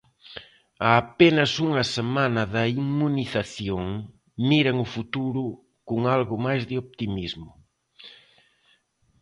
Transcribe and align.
A 0.89 0.89
apenas 1.03 1.51
unha 1.67 1.83
semana 1.95 2.43
da 2.55 2.63
inmunización, 2.81 3.85
miran 4.49 4.77
o 4.85 4.87
futuro 4.95 5.43
con 5.89 5.99
algo 6.15 6.35
máis 6.45 6.61
de 6.69 6.75
optimismo. 6.83 7.51